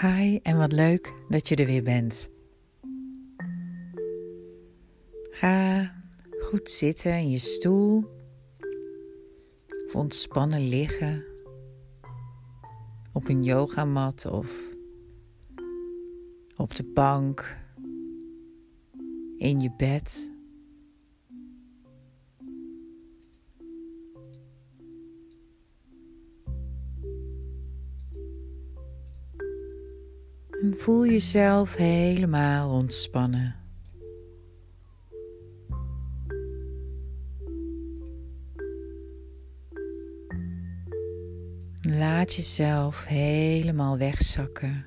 Hi 0.00 0.38
en 0.42 0.56
wat 0.56 0.72
leuk 0.72 1.12
dat 1.28 1.48
je 1.48 1.56
er 1.56 1.66
weer 1.66 1.82
bent. 1.82 2.28
Ga 5.30 5.92
goed 6.38 6.70
zitten 6.70 7.12
in 7.12 7.30
je 7.30 7.38
stoel 7.38 8.04
of 9.86 9.94
ontspannen 9.94 10.68
liggen 10.68 11.24
op 13.12 13.28
een 13.28 13.44
yogamat 13.44 14.26
of 14.26 14.74
op 16.56 16.74
de 16.74 16.84
bank 16.84 17.56
in 19.38 19.60
je 19.60 19.70
bed. 19.76 20.35
Voel 30.76 31.06
jezelf 31.06 31.76
helemaal 31.76 32.70
ontspannen. 32.70 33.54
Laat 41.80 42.34
jezelf 42.34 43.04
helemaal 43.04 43.98
wegzakken. 43.98 44.86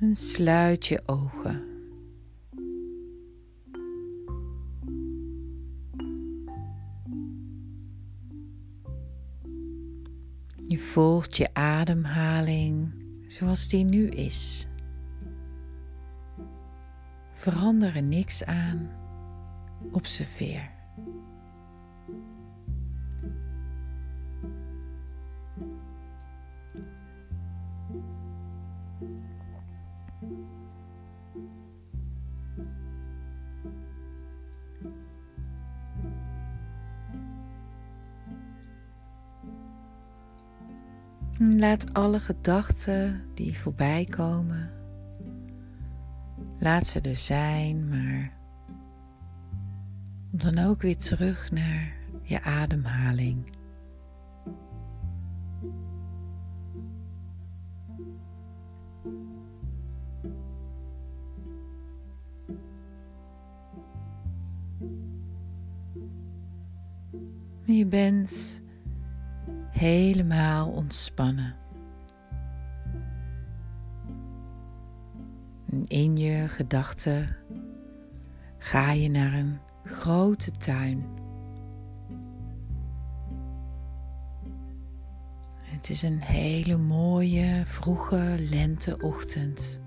En 0.00 0.16
sluit 0.16 0.86
je 0.86 1.02
ogen. 1.06 1.71
Je 10.72 10.78
volgt 10.78 11.36
je 11.36 11.54
ademhaling 11.54 12.94
zoals 13.26 13.68
die 13.68 13.84
nu 13.84 14.08
is. 14.08 14.66
Verander 17.34 17.96
er 17.96 18.02
niks 18.02 18.44
aan. 18.44 18.90
Observeer. 19.90 20.70
Laat 41.50 41.94
alle 41.94 42.20
gedachten 42.20 43.22
die 43.34 43.58
voorbij 43.58 44.04
komen, 44.04 44.70
laat 46.58 46.86
ze 46.86 47.00
er 47.00 47.16
zijn, 47.16 47.88
maar 47.88 48.32
kom 50.30 50.38
dan 50.38 50.58
ook 50.58 50.82
weer 50.82 50.96
terug 50.96 51.50
naar 51.50 51.92
je 52.22 52.42
ademhaling. 52.42 53.56
Je 67.64 67.86
bent 67.86 68.62
helemaal 69.82 70.68
ontspannen. 70.68 71.54
En 75.70 75.82
in 75.84 76.16
je 76.16 76.48
gedachten 76.48 77.36
ga 78.58 78.92
je 78.92 79.10
naar 79.10 79.32
een 79.32 79.58
grote 79.84 80.50
tuin. 80.50 81.04
Het 85.62 85.90
is 85.90 86.02
een 86.02 86.20
hele 86.20 86.76
mooie 86.76 87.62
vroege 87.66 88.36
lenteochtend. 88.38 89.80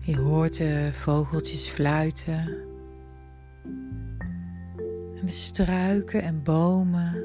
Je 0.00 0.16
hoort 0.16 0.56
de 0.56 0.90
vogeltjes 0.92 1.68
fluiten. 1.68 2.67
De 5.28 5.34
struiken 5.34 6.22
en 6.22 6.42
bomen 6.42 7.24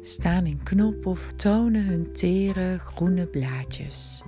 staan 0.00 0.46
in 0.46 0.62
knop 0.62 1.06
of 1.06 1.32
tonen 1.32 1.84
hun 1.84 2.12
tere 2.12 2.78
groene 2.78 3.26
blaadjes. 3.26 4.22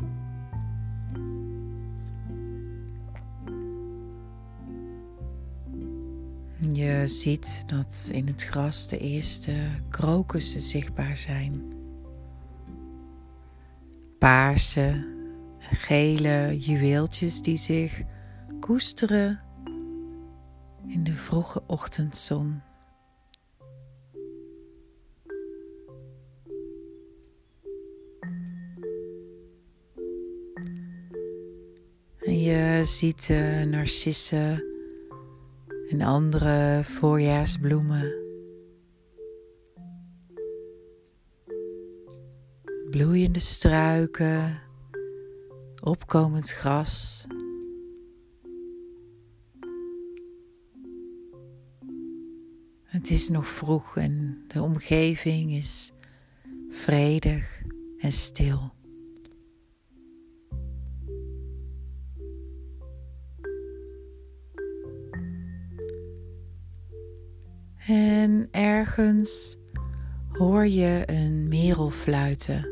Je 6.73 7.03
ziet 7.05 7.63
dat 7.67 8.09
in 8.13 8.27
het 8.27 8.45
gras 8.45 8.89
de 8.89 8.99
eerste 8.99 9.53
krokussen 9.89 10.61
zichtbaar 10.61 11.17
zijn. 11.17 11.63
Paarse, 14.19 15.07
gele 15.59 16.59
juweeltjes 16.59 17.43
die 17.43 17.57
zich 17.57 18.01
koesteren 18.61 19.41
in 20.87 21.05
de 21.05 21.15
vroege 21.15 21.63
ochtendzon. 21.67 22.63
En 32.19 32.39
je 32.41 32.81
ziet 32.85 33.29
narcissen 33.67 34.65
en 35.89 36.01
andere 36.01 36.85
voorjaarsbloemen. 36.85 38.25
Bloeiende 42.91 43.39
struiken, 43.39 44.61
opkomend 45.83 46.51
gras. 46.51 47.27
Het 53.07 53.15
is 53.15 53.29
nog 53.29 53.49
vroeg 53.49 53.97
en 53.97 54.45
de 54.47 54.63
omgeving 54.63 55.53
is 55.53 55.93
vredig 56.71 57.63
en 57.99 58.13
stil. 58.13 58.73
En 67.87 68.49
ergens 68.51 69.57
hoor 70.29 70.67
je 70.67 71.03
een 71.07 71.49
merel 71.49 71.91
fluiten. 71.91 72.69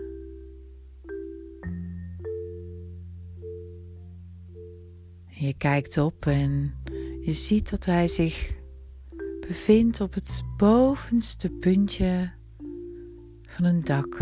Je 5.29 5.55
kijkt 5.59 5.99
op 5.99 6.27
en 6.27 6.75
je 7.21 7.33
ziet 7.33 7.71
dat 7.71 7.85
hij 7.85 8.09
zich 8.09 8.63
bevindt 9.47 10.01
op 10.01 10.15
het 10.15 10.43
bovenste 10.57 11.51
puntje 11.51 12.31
van 13.43 13.65
een 13.65 13.81
dak. 13.81 14.19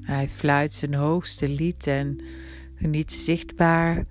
Hij 0.00 0.28
fluit 0.28 0.72
zijn 0.72 0.94
hoogste 0.94 1.48
lied 1.48 1.86
en 1.86 2.20
geniet 2.74 3.12
zichtbaar 3.12 4.06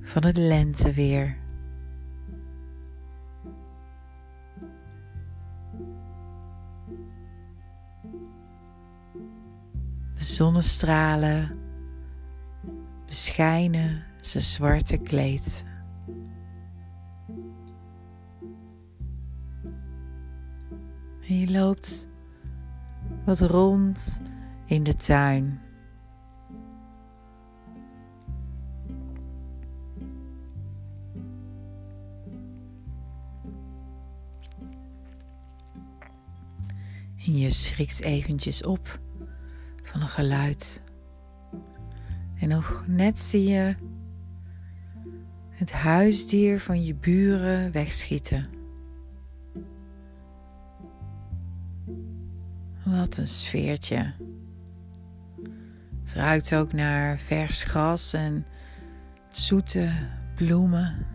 van 0.00 0.24
het 0.24 0.36
lenteweer. 0.36 1.36
De 10.14 10.24
zonnestralen 10.24 11.58
beschijnen 13.06 14.13
zijn 14.26 14.44
zwarte 14.44 14.96
kleed. 14.96 15.64
En 21.28 21.38
je 21.38 21.50
loopt 21.50 22.08
wat 23.24 23.40
rond 23.40 24.22
in 24.66 24.82
de 24.82 24.96
tuin. 24.96 25.60
En 37.26 37.38
je 37.38 37.50
schrikt 37.50 38.00
eventjes 38.00 38.62
op 38.62 39.00
van 39.82 40.00
een 40.00 40.08
geluid. 40.08 40.82
En 42.38 42.48
nog 42.48 42.84
net 42.86 43.18
zie 43.18 43.48
je 43.48 43.83
het 45.54 45.72
huisdier 45.72 46.60
van 46.60 46.84
je 46.84 46.94
buren 46.94 47.72
wegschieten. 47.72 48.46
Wat 52.84 53.16
een 53.16 53.28
sfeertje. 53.28 54.12
Het 56.04 56.14
ruikt 56.14 56.54
ook 56.54 56.72
naar 56.72 57.18
vers 57.18 57.62
gras 57.62 58.12
en 58.12 58.46
zoete 59.30 59.90
bloemen. 60.34 61.06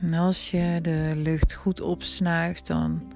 En 0.00 0.14
als 0.14 0.50
je 0.50 0.78
de 0.82 1.12
lucht 1.16 1.54
goed 1.54 1.80
opsnuift, 1.80 2.66
dan 2.66 3.12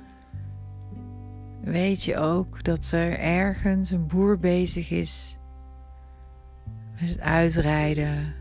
weet 1.64 2.04
je 2.04 2.16
ook 2.16 2.64
dat 2.64 2.90
er 2.90 3.18
ergens 3.18 3.90
een 3.90 4.06
boer 4.06 4.38
bezig 4.38 4.90
is 4.90 5.38
met 7.00 7.10
het 7.10 7.20
uitrijden 7.20 8.34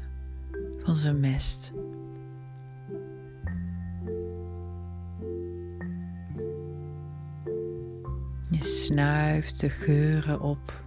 van 0.84 0.96
zijn 0.96 1.20
mest. 1.20 1.74
Je 8.50 8.64
snuift 8.64 9.60
de 9.60 9.70
geuren 9.70 10.42
op. 10.42 10.80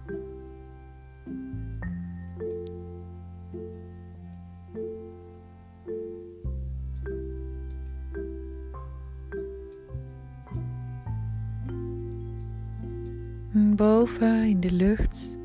Boven 13.75 14.43
in 14.43 14.59
de 14.59 14.71
lucht 14.71 15.37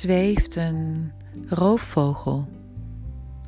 zweeft 0.00 0.56
een 0.56 1.12
roofvogel, 1.46 2.48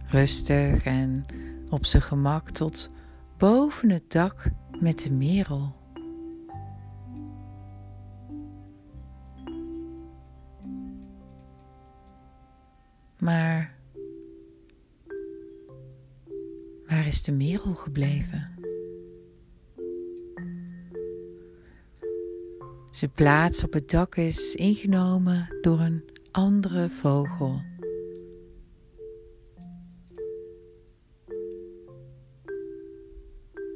rustig 0.07 0.85
en 0.85 1.25
op 1.71 1.87
zijn 1.87 2.03
gemak 2.03 2.51
tot 2.51 2.91
boven 3.39 3.91
het 3.91 4.11
dak 4.11 4.45
met 4.81 5.03
de 5.03 5.11
merel. 5.11 5.75
Maar 13.19 13.75
waar 16.87 17.07
is 17.07 17.23
de 17.23 17.33
merel 17.33 17.75
gebleven? 17.75 18.51
Zijn 22.91 23.13
plaats 23.15 23.65
op 23.65 23.73
het 23.73 23.91
dak 23.91 24.17
is 24.17 24.55
ingenomen 24.55 25.57
door 25.61 25.81
een 25.81 26.12
andere 26.33 26.91
vogel. 26.91 27.63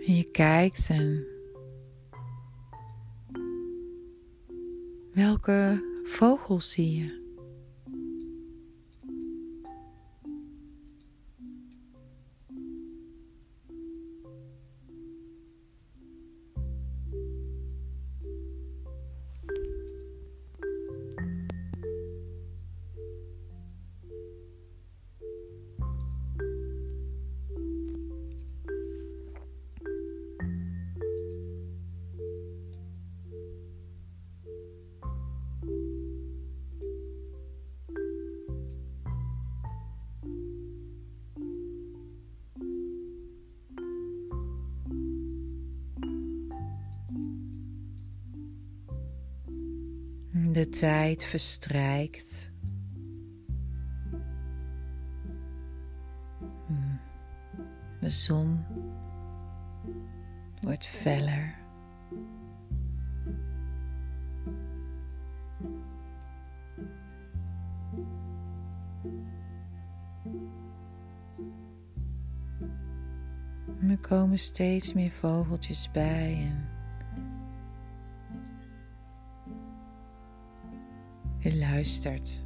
En 0.07 0.15
je 0.17 0.29
kijkt 0.33 0.89
en 0.91 1.27
welke 5.13 5.85
vogel 6.05 6.61
zie 6.61 6.97
je? 6.97 7.26
De 50.57 50.69
tijd 50.69 51.25
verstrijkt. 51.25 52.51
Hmm. 56.67 57.01
De 58.01 58.11
zon 58.11 58.65
wordt 60.61 60.87
feller. 60.87 61.59
er 73.89 73.99
komen 73.99 74.39
steeds 74.39 74.93
meer 74.93 75.11
vogeltjes 75.11 75.91
bij 75.91 76.51
en 76.51 76.76
luistert. 81.77 82.45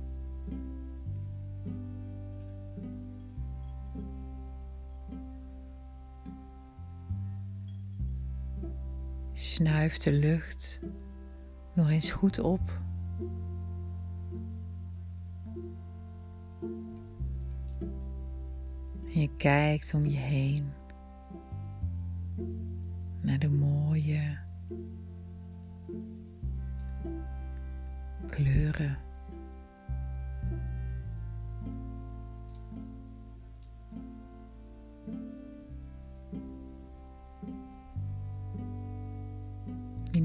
Snuif 9.33 9.99
de 9.99 10.13
lucht 10.13 10.81
nog 11.75 11.91
eens 11.91 12.11
goed 12.13 12.39
op. 12.39 12.81
En 19.13 19.21
je 19.21 19.37
kijkt 19.37 19.95
om 19.95 20.07
je 20.07 20.19
heen 20.19 20.73
naar 23.21 23.39
de 23.39 23.49
mooie 23.49 24.39
kleuren. 28.31 29.10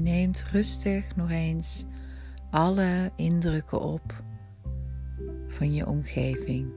Neemt 0.06 0.44
rustig 0.52 1.16
nog 1.16 1.30
eens 1.30 1.84
alle 2.50 3.10
indrukken 3.16 3.80
op 3.80 4.22
van 5.48 5.74
je 5.74 5.86
omgeving. 5.86 6.68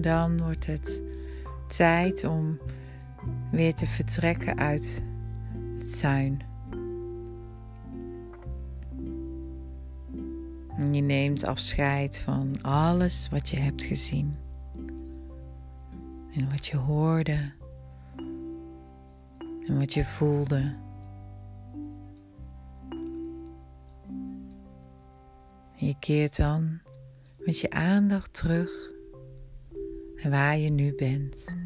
dan 0.00 0.42
wordt 0.42 0.66
het 0.66 1.04
tijd 1.68 2.24
om 2.24 2.58
weer 3.50 3.74
te 3.74 3.86
vertrekken 3.86 4.58
uit 4.58 5.04
het 5.82 5.98
tuin. 5.98 6.50
je 10.94 11.00
neemt 11.00 11.44
afscheid 11.44 12.18
van 12.18 12.62
alles 12.62 13.28
wat 13.28 13.48
je 13.48 13.58
hebt 13.58 13.84
gezien 13.84 14.34
en 16.34 16.50
wat 16.50 16.66
je 16.66 16.76
hoorde 16.76 17.52
en 19.66 19.78
wat 19.78 19.92
je 19.92 20.04
voelde. 20.04 20.74
En 25.78 25.86
je 25.86 25.96
keert 25.98 26.36
dan 26.36 26.80
met 27.38 27.58
je 27.58 27.70
aandacht 27.70 28.34
terug 28.34 28.90
waar 30.22 30.58
je 30.58 30.70
nu 30.70 30.94
bent. 30.94 31.56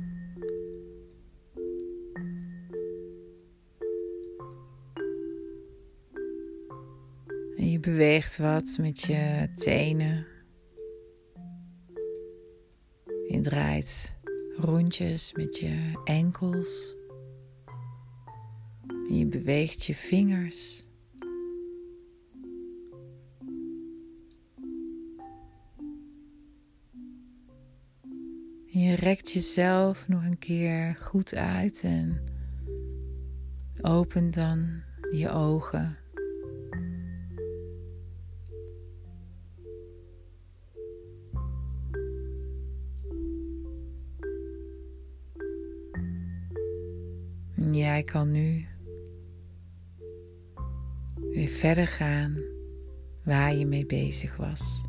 beweegt 7.87 8.37
wat 8.37 8.76
met 8.81 9.00
je 9.00 9.49
tenen. 9.55 10.26
Je 13.28 13.40
draait 13.40 14.16
rondjes 14.57 15.33
met 15.33 15.59
je 15.59 16.00
enkels. 16.05 16.97
En 18.87 19.19
je 19.19 19.26
beweegt 19.26 19.85
je 19.85 19.95
vingers. 19.95 20.85
En 28.73 28.81
je 28.81 28.95
rekt 28.95 29.31
jezelf 29.31 30.09
nog 30.09 30.25
een 30.25 30.38
keer 30.38 30.97
goed 31.00 31.35
uit 31.35 31.83
en 31.85 32.19
opent 33.83 34.35
dan 34.35 34.83
je 35.11 35.31
ogen. 35.31 36.05
Jij 47.70 48.02
kan 48.02 48.30
nu 48.30 48.66
weer 51.30 51.49
verder 51.49 51.87
gaan 51.87 52.38
waar 53.25 53.54
je 53.54 53.66
mee 53.66 53.87
bezig 53.87 54.37
was. 54.37 54.85